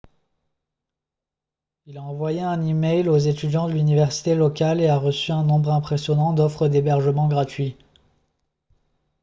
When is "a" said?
1.99-2.01, 4.87-4.97